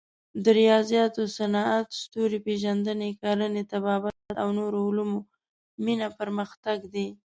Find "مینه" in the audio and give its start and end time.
5.83-6.07